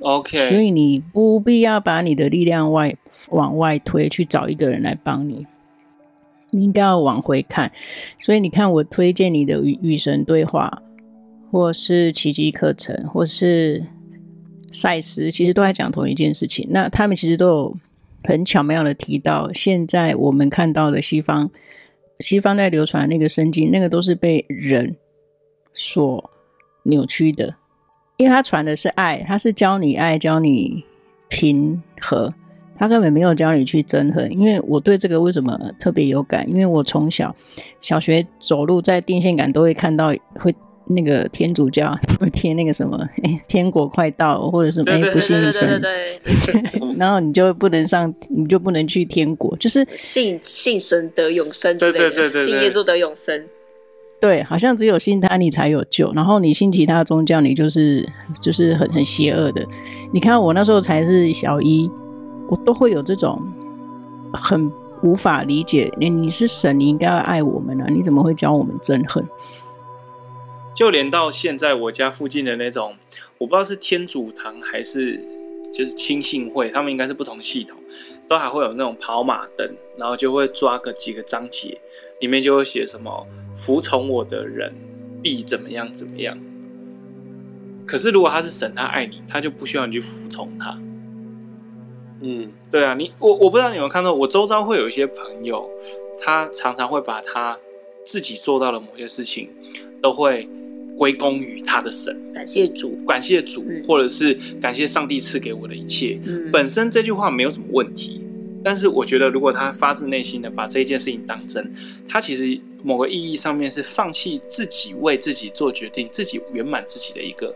[0.00, 2.94] OK，所以你不必要把你的力量外
[3.30, 5.46] 往外推，去找一个人来帮你。
[6.50, 7.70] 你应该要往回看。
[8.18, 10.82] 所以你看，我推荐你的与与神对话，
[11.50, 13.84] 或是奇迹课程，或是
[14.72, 16.66] 赛斯，其实都在讲同一件事情。
[16.70, 17.76] 那他们其实都有
[18.22, 21.50] 很巧妙的提到，现在我们看到的西方，
[22.20, 24.96] 西方在流传那个圣经，那个都是被人
[25.74, 26.30] 所
[26.84, 27.56] 扭曲的。
[28.18, 30.84] 因为他传的是爱，他是教你爱，教你
[31.28, 32.34] 平和，
[32.76, 34.30] 他根本没有教你去憎恨。
[34.32, 36.44] 因为我对这个为什么特别有感？
[36.50, 37.34] 因为我从小
[37.80, 40.54] 小学走路在电线杆都会看到会
[40.86, 45.80] 那个天主教会贴那个什么，哎， 天国快到，或者什么，哎，不信神，
[46.98, 53.44] 然后你就不能上，你就不能去天国，就是信信神得永生之类的，对对对对对，信耶稣得永生。
[54.20, 58.04] 对，好像只有信他你才有救，然后你信其他宗教，你就是
[58.40, 59.64] 就是很很邪恶的。
[60.12, 61.88] 你看我那时候才是小一，
[62.48, 63.40] 我都会有这种
[64.32, 64.70] 很
[65.04, 65.88] 无法理解。
[65.98, 69.24] 你你是神，你应该要爱我们啊，你怎么会教我们憎恨？
[70.74, 72.94] 就连到现在我家附近的那种，
[73.38, 75.20] 我不知道是天主堂还是
[75.72, 77.78] 就是亲信会，他们应该是不同系统，
[78.26, 81.80] 都还会有那种跑马灯，然后就会抓个几个章节，
[82.20, 83.24] 里面就会写什么。
[83.58, 84.72] 服从我的人
[85.20, 86.38] 必怎么样怎么样。
[87.84, 90.78] 可是如果他是神，他爱你，他就不需要你去服从他。
[92.20, 95.68] 嗯，对啊，你我我不知道你有没有看到，我周遭会有一些朋友，
[96.20, 97.58] 他常常会把他
[98.04, 99.50] 自己做到的某些事情，
[100.00, 100.48] 都会
[100.96, 106.20] 归功于他的神，感谢主，感谢主，嗯、或者是感谢上帝赐给我的一切。
[106.24, 108.22] 嗯、本身这句话没有什么问题。
[108.64, 111.72] 但是我觉得，如果他发自内心的把这一件事情当真，
[112.08, 117.54] 他其实某个意义上面是放弃自己为自己做决定、自己圆满自己的一个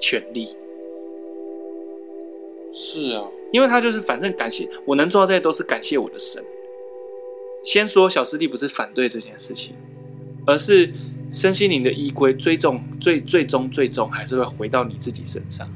[0.00, 0.56] 权利。
[2.72, 6.42] 是啊，因为他就是反正感谢我能做到这些，都是感谢我的神。
[7.64, 9.74] 先说小师弟不是反对这件事情，
[10.46, 10.90] 而是
[11.32, 15.68] 身心灵的依归，最终最最终最终还是会回到你自己身上。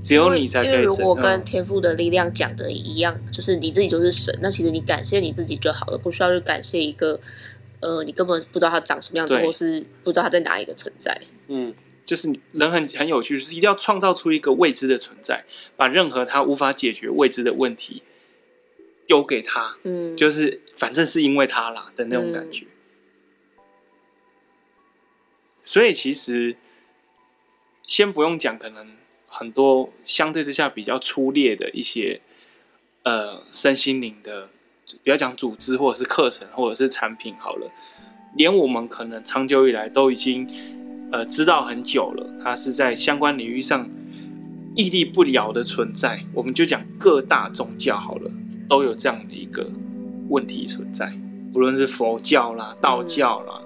[0.00, 0.72] 只有你才可以。
[0.72, 7.20] 因为如果跟天赋的力量讲的一样，嗯、就是你自己就是神，那其实你感谢你自己就好了，不需要去感谢一个，
[7.80, 11.20] 呃，你根本不知道他长什么样子，或是不知道他在哪一个存在。
[11.48, 15.44] 嗯，就是人很很有趣，就是一定要创造出一个未知的存在，
[15.76, 18.02] 把任何他无法解决未知的问题
[19.06, 19.78] 丢给他。
[19.84, 22.64] 嗯，就是反正是因为他啦的那种感觉。
[22.64, 23.62] 嗯、
[25.62, 26.56] 所以其实
[27.82, 28.96] 先不用讲，可能。
[29.28, 32.22] 很多相对之下比较粗劣的一些
[33.02, 34.50] 呃身心灵的，
[35.02, 37.70] 不要讲组织或者是课程或者是产品好了，
[38.36, 40.48] 连我们可能长久以来都已经
[41.12, 43.88] 呃知道很久了，它是在相关领域上
[44.74, 46.20] 屹立不摇的存在。
[46.32, 48.30] 我们就讲各大宗教好了，
[48.68, 49.70] 都有这样的一个
[50.28, 51.12] 问题存在，
[51.52, 53.60] 不论是佛教啦、道教啦，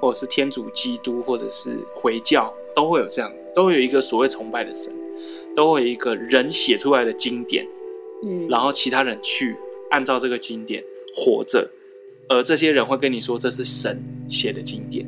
[0.00, 4.92] 或者是天主基督，或者是回教，都会有这样，都会有一个所谓崇拜的神。
[5.56, 7.66] 都会有一个人写出来的经典，
[8.22, 9.56] 嗯，然后其他人去
[9.90, 10.82] 按照这个经典
[11.14, 11.70] 活着，
[12.28, 15.06] 而这些人会跟你说这是神写的经典。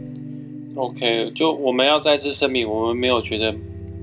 [0.76, 3.54] OK，就我们要再次声明，我们没有觉得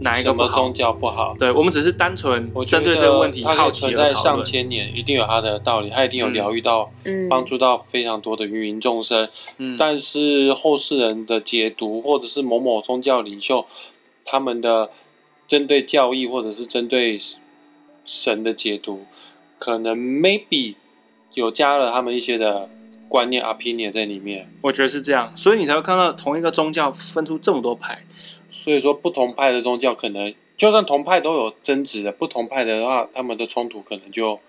[0.01, 3.97] 哪一个宗教不好，对，我们只是单纯针对这个问题好奇而讨论。
[3.97, 9.29] 它存在上千年，一定有它的道理，它一定有疗愈到、嗯、帮助到非常多的芸芸众生。
[9.57, 13.65] 嗯，但是后世人的解读，或者是某某宗教领袖
[14.23, 14.89] 他们的。
[15.47, 17.17] 针对教义或者是针对
[18.03, 19.05] 神的解读，
[19.59, 20.75] 可能 maybe
[21.33, 22.69] 有加了他们一些的
[23.09, 24.51] 观念 opinion 在里面。
[24.61, 28.05] 我觉得是这样，所以你才会看到同一个宗教分出这么多派。
[28.49, 34.39] 所以说，不同派的宗教可能就算同派都有争执的，不同派的话，他们的冲突可能就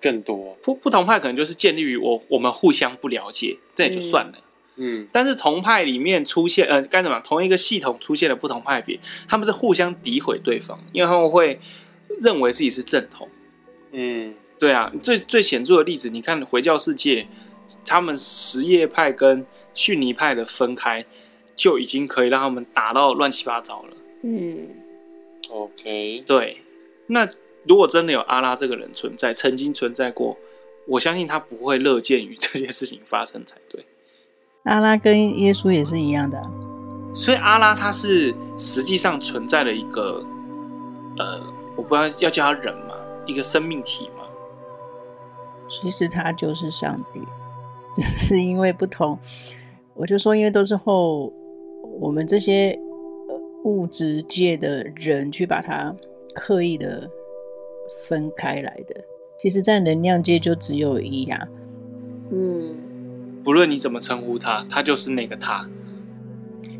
[0.00, 0.56] 更多。
[0.62, 4.32] 不不同派可能就是建立于我我们互相不了解，这也就算了。
[4.36, 4.42] 嗯
[4.82, 7.20] 嗯，但是同派里面出现，呃，干什么？
[7.20, 11.58] 同一个系统出现了不同派别，他们是互相诋毁对方，因为他们会
[12.18, 13.28] 认为自己是正统。
[13.92, 17.26] 嗯，对啊，最最显著的例子，你看回教世界，
[17.86, 21.06] 他们什叶派跟逊尼派的分开，
[21.56, 23.96] 就已经可以让他们打到乱七八糟了。
[24.22, 24.68] 嗯
[25.48, 26.58] ，OK，对。
[27.06, 27.26] 那
[27.66, 30.36] 如果真的有阿拉这个人存在，曾经存在过，
[30.86, 33.86] 我相信他不会乐见于 这件事情发生才对。
[34.64, 36.44] 阿拉跟耶稣也是一样的，啊，
[37.14, 40.22] 所以阿拉他是实际上存在的一个，
[41.18, 41.40] 呃，
[41.76, 42.94] 我不知道要叫他人吗？
[43.26, 44.19] 一个生命体吗？
[45.70, 47.20] 其实他就是上帝，
[47.94, 49.16] 只是因为不同，
[49.94, 51.32] 我就说，因为都是后
[52.00, 52.76] 我们这些
[53.64, 55.94] 物质界的人去把它
[56.34, 57.08] 刻意的
[58.02, 59.00] 分开来的。
[59.40, 61.48] 其实，在能量界就只有一呀，啊，
[62.32, 62.74] 嗯。
[63.42, 65.66] 不论你怎么称呼他，他就是那个他。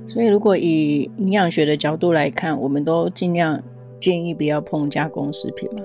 [0.07, 3.62] 所以，如果以营养学的角度来看，我们都尽量
[3.98, 5.83] 建议不要碰加工食品嘛。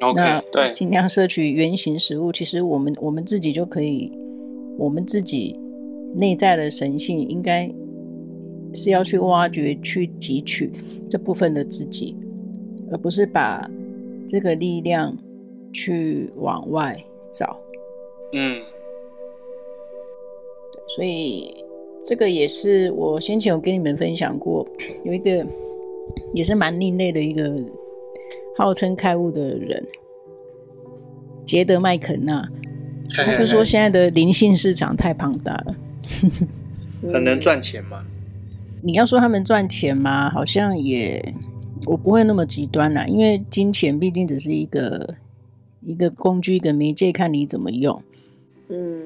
[0.00, 2.30] OK，那对，尽量摄取原型食物。
[2.30, 4.12] 其实，我们我们自己就可以，
[4.78, 5.58] 我们自己
[6.14, 7.68] 内在的神性，应该
[8.72, 10.70] 是要去挖掘、去汲取
[11.10, 12.16] 这部分的自己，
[12.92, 13.68] 而不是把
[14.28, 15.16] 这个力量
[15.72, 16.96] 去往外
[17.32, 17.58] 找。
[18.32, 18.62] 嗯。
[20.96, 21.64] 所以
[22.02, 24.66] 这个也是我先前有跟你们分享过，
[25.04, 25.44] 有一个
[26.32, 27.52] 也是蛮另类的一个
[28.58, 29.86] 号称开悟的人，
[31.44, 32.46] 杰德麦肯纳，
[33.08, 35.76] 他就说现在的灵性市场太庞大了，
[37.12, 38.04] 很能赚钱吗？
[38.82, 40.28] 你要说他们赚钱吗？
[40.28, 41.32] 好像也
[41.86, 45.14] 我不会那么极端啦，因为金钱毕竟只是一个
[45.82, 48.02] 一个工具，一个媒介，看你怎么用。
[48.68, 49.02] 嗯。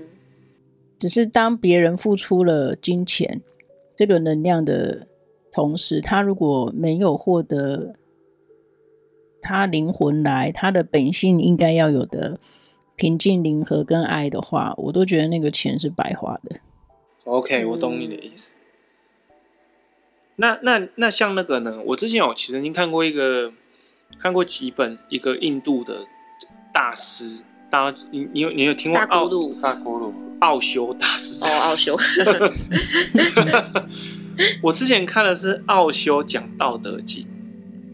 [0.98, 3.42] 只是当别人付出了金钱
[3.96, 5.06] 这个能量的
[5.50, 7.94] 同时，他如果没有获得
[9.42, 12.38] 他灵魂来他的本性应该要有的
[12.96, 16.60] 平静、灵和跟爱的话，我都觉得那个钱是白花的。
[17.24, 18.54] OK，我懂你的意思。
[18.54, 19.34] 嗯、
[20.36, 21.82] 那那那像那个呢？
[21.86, 23.52] 我之前有其实已经看过一个
[24.18, 26.06] 看过几本一个印度的
[26.72, 27.40] 大师。
[27.70, 31.42] 大家，你你有你有听过奥萨古鲁奥修大师？
[31.42, 31.96] 哦，奥修。
[34.62, 37.24] 我之前看的是奥修讲《道德经》。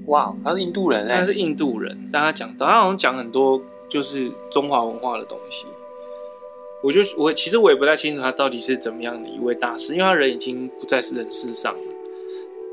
[0.08, 5.64] 哇，他是印度人，他是印度人，但他讲到他好像讲很多就是中华文化的东西。
[6.82, 11.80] 我就我其实我也不太清楚他到底是怎么样的一位大师，因为他人已经不在是人世上了。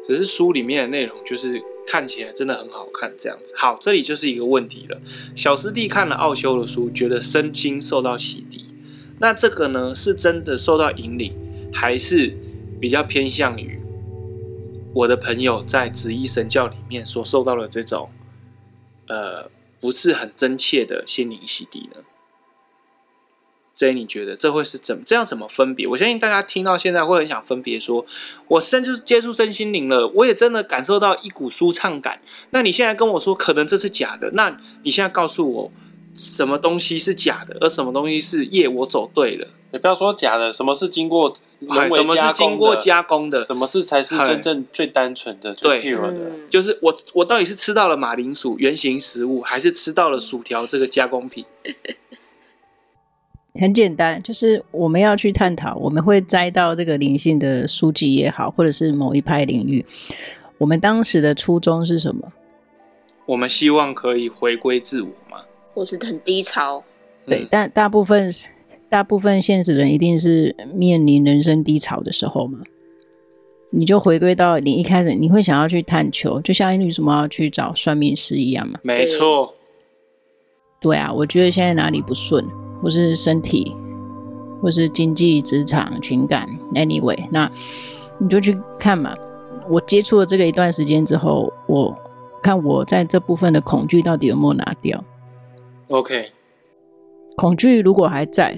[0.05, 1.61] 只是书里面的内容就是。
[1.87, 3.53] 看起来真的很好看，这样子。
[3.55, 4.97] 好，这里就是一个问题了。
[5.35, 8.61] 小师弟看了奥修的书，觉得身心受到洗涤。
[9.19, 11.31] 那这个呢，是真的受到引领，
[11.71, 12.35] 还是
[12.81, 13.79] 比较偏向于
[14.95, 18.09] 我的朋友在紫衣神教里面所受到的这种，
[19.07, 21.97] 呃，不是很真切的心灵洗涤呢？
[23.73, 25.85] 所以你觉得这会是怎么这样怎么分别？
[25.85, 28.05] 我相信大家听到现在会很想分别说，
[28.47, 32.21] 我甚至接触身心灵了，我也真的感受到一股舒畅感。
[32.51, 35.71] 那你现在跟我说可能这是假的，那你现在告诉我
[36.15, 38.67] 什么东西是假的，而什么东西是耶？
[38.67, 39.47] 我走对了。
[39.71, 41.97] 你不要说假的，什么是经过人为加工的？
[41.97, 43.43] 什么是经过加工的？
[43.43, 46.31] 什么是才是真正最单纯的、最 pure 的？
[46.49, 51.43] 就是我我到底是吃到了马铃薯原型食物，还是吃到了薯条这个加工品？
[53.59, 59.85] 很简单，就是我们要去探讨，我们会摘到这个灵性的书籍也好，或者是某一派领域，
[60.57, 62.31] 我们当时的初衷是什么？
[63.25, 65.43] 我们希望可以回归自我吗？
[65.75, 66.83] 或是很低潮？
[67.27, 68.31] 对，嗯、但大部分
[68.89, 72.59] 大部分现实人一定是面临人生低潮的时候嘛，
[73.69, 78.79] 你就回归到你一开始你会想要去探求，就像你为什么要去找算命师一样嘛？
[78.81, 79.53] 没错。
[80.79, 82.45] 对啊，我觉得现在哪里不顺？
[82.81, 83.75] 或是身体，
[84.61, 87.51] 或是经济、职场、情感，anyway，那
[88.19, 89.15] 你就去看嘛。
[89.67, 91.97] 我接触了这个一段时间之后，我
[92.43, 95.03] 看我在这部分的恐惧到底有没有拿掉。
[95.87, 96.31] OK，
[97.37, 98.57] 恐惧如果还在，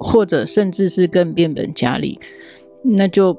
[0.00, 2.18] 或者甚至是更变本加厉，
[2.82, 3.36] 那就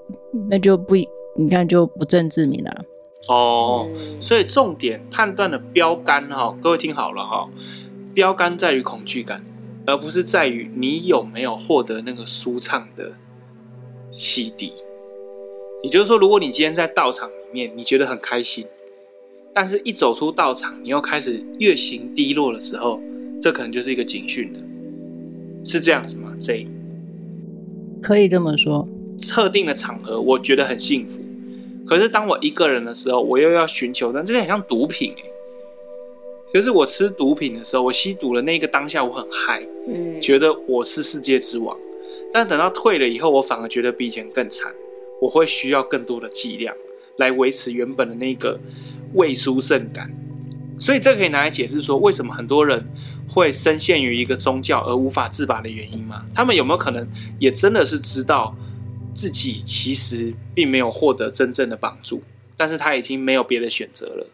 [0.49, 0.95] 那就不，
[1.37, 2.85] 你看就不正自明了。
[3.27, 3.87] 哦，
[4.19, 7.49] 所以重点判断的标杆哈，各位听好了哈，
[8.13, 9.43] 标杆在于恐惧感。
[9.85, 13.17] 而不是在于你有没有获得那个舒畅的
[14.13, 14.71] 洗涤。
[15.81, 18.65] 也就是说，如果你今天在道场里面，你觉得很开心，
[19.53, 23.01] 但是一走出道场，你又开始月行低落的时候，
[23.41, 24.59] 这可能就是一个警讯了。
[25.63, 26.67] 是这样子吗？J？
[28.01, 28.87] 可以这么说。
[29.29, 31.19] 特定的场合，我觉得很幸福。
[31.85, 35.23] 可是当我一个人的时候，我又要寻求，但这个很像毒品欸
[36.51, 41.77] 可是我吃毒品的时候，我吸毒的那个当下，我很嗨，嗯，觉得我是世界之王。
[42.31, 44.71] 但等到退了以后，我反而觉得比以前更惨。
[45.21, 46.75] 我会需要更多的剂量
[47.17, 48.59] 来维持原本的那个
[49.13, 50.11] 胃舒胜感。
[50.79, 52.85] 所以这可以拿来解释说，为什么很多人
[53.29, 56.25] 会深陷于一个宗教而无法自拔的原因吗？
[56.33, 57.07] 他们有没有可能
[57.39, 58.55] 也真的是知道
[59.13, 62.23] 自己其实并没有获得真正的帮助，
[62.57, 64.27] 但是他已经没有别的选择了？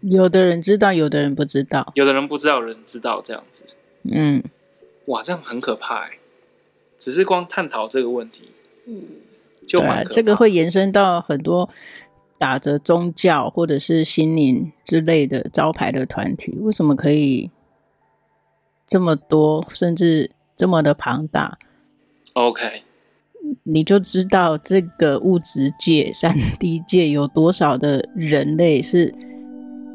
[0.00, 1.92] 有的人知道，有的人不知道。
[1.94, 3.64] 有的人不知道，有人知道，这样子。
[4.04, 4.42] 嗯，
[5.06, 6.18] 哇，这样很可怕哎！
[6.96, 8.50] 只是光探讨这个问题，
[8.86, 9.02] 嗯，
[9.68, 11.68] 对，这个会延伸到很多
[12.38, 17.50] 打着宗教或者是心灵之类的招牌的团体，为什么可以
[18.86, 21.58] 这么多，甚至这么的庞大
[22.34, 22.82] ？OK，
[23.62, 29.14] 你就知道这个物质界、三 D 界有多少的人类是。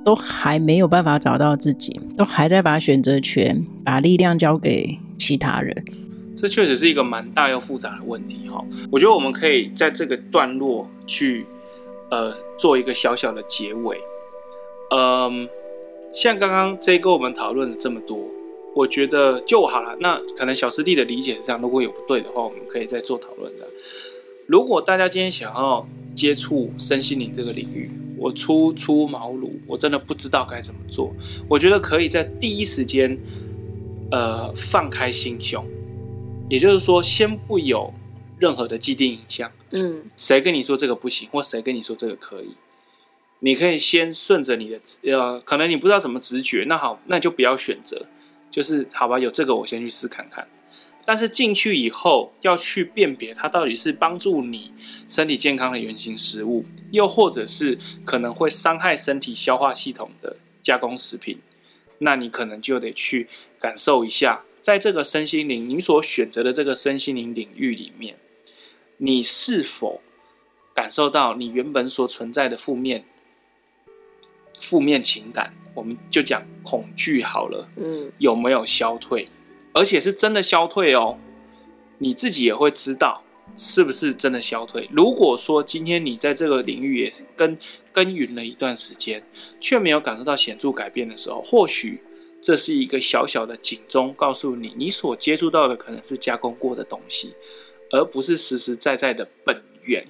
[0.05, 5.75] 都还没有办法找到自己，都还在把选择权、把力量交给其他人。
[6.39, 8.63] 这确实是一个蛮大又复杂的问题哈。
[8.89, 11.45] 我觉得我们可以在这个段落去，
[12.09, 13.99] 呃，做一个小小的结尾。
[14.91, 15.49] 嗯，
[16.13, 18.17] 像刚刚这个我们讨论了这么多，
[18.73, 19.97] 我觉得就好了。
[19.99, 23.67] 那可能小师弟的理解是这样，如果有不对的话，我们可以再做讨论的。
[24.47, 25.85] 如果大家今天想要
[26.15, 31.13] 接触身心灵这个领域，我初出茅庐，我真的不知道该怎么做。
[31.49, 33.19] 我觉得可以在第一时间，
[34.09, 35.63] 呃，放开心胸，
[36.49, 37.93] 也就是说，先不有
[38.39, 39.51] 任何的既定印象。
[39.69, 42.49] 嗯，谁跟你说这个不行，或谁跟你说这个可以？
[43.41, 48.07] 你可以先顺着你的，呃，可能你不知道什么直觉，那好，那就不要选择，
[48.49, 50.47] 就是好吧，有这个我先去试看看。
[51.05, 54.73] 但是进去以后要去辨别它到底是帮助你
[55.07, 61.39] 身体健康的原型食物，又或者是可能会伤害身体消化系统的加工食品，
[61.99, 63.27] 那你可能就得去
[63.59, 68.17] 感受一下，在这个身心灵你所选择的这个身心灵领域里面，
[68.97, 69.99] 你是否
[70.75, 73.03] 感受到你原本所存在的负面。
[74.59, 77.67] 负面情感，我们就讲恐惧好了。
[77.77, 79.27] 嗯，有没有消退？
[79.73, 81.17] 而且是真的消退哦。
[81.97, 83.23] 你自己也会知道
[83.57, 84.87] 是不是真的消退。
[84.91, 87.57] 如果说今天你在这个领域也是耕
[87.91, 89.23] 耕耘了一段时间，
[89.59, 92.03] 却没有感受到显著改变的时候，或许
[92.41, 97.33] 这是一个小小的警钟，告诉你你所接触到的可能是加工过的东西，
[97.91, 100.03] 而不是实实在在的本源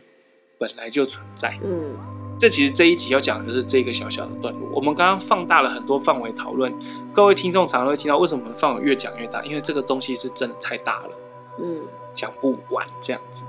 [0.58, 1.60] 本来就存在。
[1.64, 1.98] 嗯。
[2.40, 4.70] 这其实这一集要讲的就是这个小小的段落。
[4.74, 6.74] 我们刚刚放大了很多范围讨论，
[7.14, 9.44] 各位听众常常会听到为什么我们范围越讲越大？
[9.44, 11.10] 因为这个东西是真的太大了，
[11.60, 11.82] 嗯，
[12.14, 13.44] 讲不完这样子。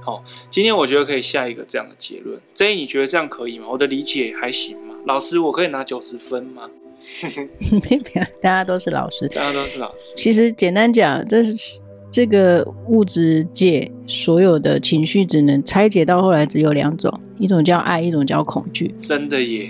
[0.00, 2.40] 好，今天我觉得可以下一个这样的结论。
[2.54, 3.66] 这一你觉得这样可以吗？
[3.68, 4.94] 我的理解还行吗？
[5.04, 6.70] 老师，我可以拿九十分吗？
[8.42, 10.14] 大家都是老师，大家都是老师。
[10.16, 11.80] 其实简单讲，这是。
[12.10, 18.94] 这个物质界所有的情绪只能拆解到后来只有两种，一种叫爱，一种叫恐惧。
[18.98, 19.68] 真的耶！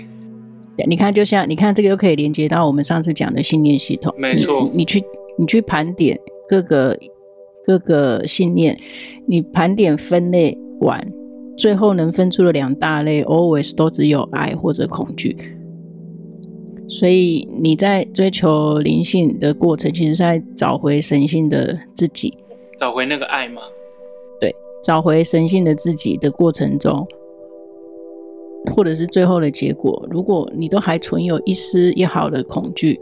[0.87, 4.15] 你看，就像你看这个，又可以连接到我们上次讲的信念系统。
[4.17, 5.03] 没错，你，你去
[5.37, 6.17] 你去盘点
[6.47, 6.97] 各个
[7.65, 8.79] 各个信念，
[9.27, 11.05] 你盘点分类完，
[11.57, 15.35] 最后能分出的两大类，always 都只有爱或者恐惧。
[16.89, 22.35] 所以你在追求灵性的过程，其实是在找回神性的自己，
[22.79, 23.61] 找回那个爱吗？
[24.41, 27.07] 对，找回神性的自己的过程中，
[28.75, 32.99] 或者是最后的结果，如果你都还存有一丝一毫的恐惧，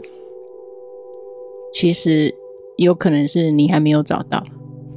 [1.72, 2.34] 其实
[2.76, 4.44] 有可能是你还没有找到。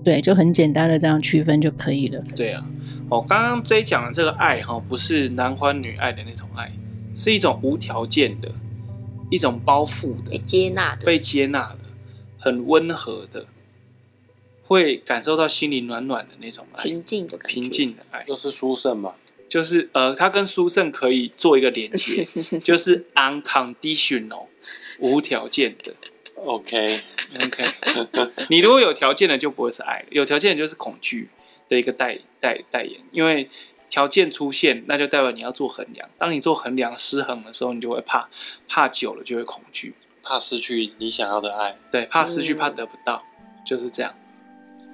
[0.04, 2.22] 对，就很简单的这样区分就可以了。
[2.36, 2.62] 对啊，
[3.10, 6.68] 我刚刚这一讲的这个爱哈，不是男欢女爱的那种爱，
[7.16, 8.50] 是一种无条件的。
[9.32, 11.80] 一种包覆的、被接纳的、被接纳的、
[12.38, 13.48] 很温和的，
[14.62, 19.16] 会感受到心里暖暖的那种爱，平静的感觉，平静的爱，就是殊胜嘛？
[19.48, 22.24] 就是呃，他跟殊胜可以做一个连接，
[22.60, 24.48] 就是 unconditional
[25.00, 25.94] 无条件的。
[26.36, 27.00] OK
[27.42, 27.66] OK，
[28.50, 31.30] 你如果有条件的，就不会是爱，有条件的就是恐惧
[31.70, 33.50] 的一个代代代言，因为。
[33.92, 36.10] 条件出现，那就代表你要做衡量。
[36.18, 38.30] 当你做衡量失衡的时候，你就会怕，
[38.70, 41.78] 怕久了就会恐惧，怕失去你想要的爱。
[41.92, 44.14] 对，怕失去，怕得不到，嗯、就是这样。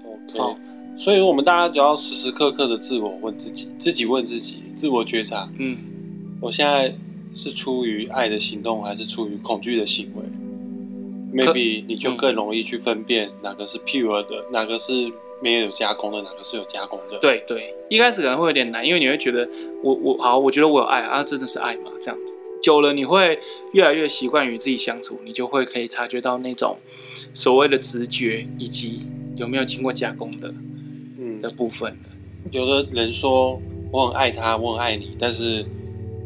[0.04, 0.56] OK，、哦、
[0.98, 5.48] 所以我们大家只要时时刻刻的自我问自己，自己问自己，自我觉察。
[5.60, 5.78] 嗯，
[6.42, 6.92] 我现在
[7.36, 10.24] 是出于爱的行动，还是出于恐惧的行为
[11.46, 15.12] ？Maybe 你就更容易去分辨哪个是 pure 的，哪个是。
[15.42, 17.18] 没有加工的，哪个是有加工的？
[17.20, 19.48] 对对，一开始可能会有点难，因为你会觉得
[19.84, 21.92] 我我好，我觉得我有爱啊，真的是爱嘛？
[22.00, 23.40] 这样子久了，你会
[23.74, 26.78] 越来越习惯与自己相处，你就会可以察觉到那种
[27.34, 30.54] 所谓的直觉以及有没有经过加工的
[31.20, 31.98] 嗯的部分。
[32.52, 33.62] 有的人说
[33.92, 35.64] 我很爱他，我很爱你，但是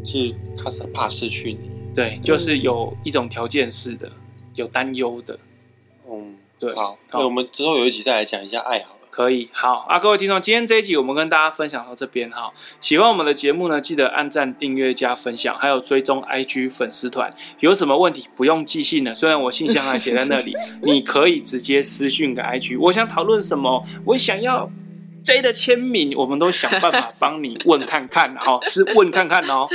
[0.04, 1.70] 其实他是怕失去你。
[1.94, 4.10] 对，就是有一种条件式的，
[4.56, 5.38] 有担忧的。
[6.10, 6.74] 嗯，对。
[6.74, 8.96] 好，那我们之后有一集再来讲一下爱好。
[9.12, 12.52] 可以，好啊，各位听众，今天这一集我们跟大家分享到这边哈。
[12.80, 17.30] 喜欢我们的节目呢，记得按赞、订阅、加分享，还有追踪 IG 粉丝团。
[17.60, 22.80] 有什么问题不用寄信的，虽然我信箱还写在那里， 你可以直接私讯给 IG。
[22.80, 24.72] 我想讨论什么，我想要。
[25.24, 29.68] J 的签名，我们都想办法帮你问看看哦， 是问看看哦，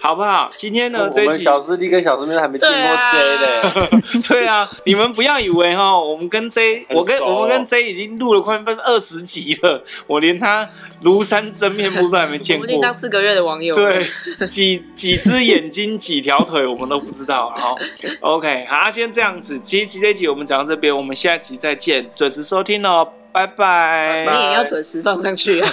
[0.00, 0.50] 好不好？
[0.56, 10.68] 今天呢，这一期小师弟跟小师妹还没见过 J 的， 对啊，你们不要以为哈，我们跟 J，我跟我们跟 J 已经录了快分二十集了，我连他
[11.02, 14.04] 庐山真面目都还没见过，我们当四个月的网友，对，
[14.46, 17.50] 几几只眼睛，几条腿，我们都不知道。
[17.56, 17.76] 好
[18.20, 23.06] ，OK，好，先这样子，这一集这一集我们讲到这边，我们下一集再见，准时收听哦。
[23.32, 24.26] 拜拜！
[24.30, 25.70] 你也要准时放上去啊！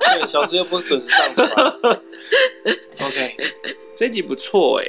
[0.00, 1.48] 对，小时又不准时上传。
[3.06, 3.36] OK，
[3.96, 4.86] 这集不错哎。